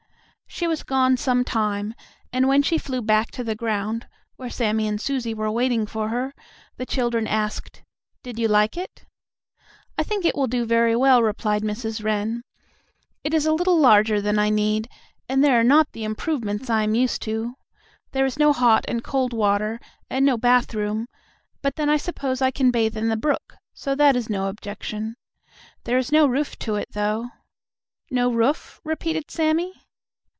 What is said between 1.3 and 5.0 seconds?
time, and when she flew back to the ground, where Sammie and